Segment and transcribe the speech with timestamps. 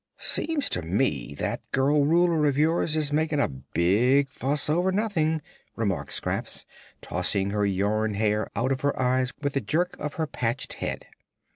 [0.17, 5.43] "Seems to me that girl Ruler of yours is making a big fuss over nothing,"
[5.75, 6.65] remarked Scraps,
[7.03, 11.05] tossing her yarn hair out of her eyes with a jerk of her patched head.